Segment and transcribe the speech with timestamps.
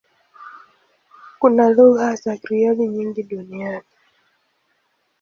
[1.39, 3.87] Kuna lugha za Krioli nyingi duniani.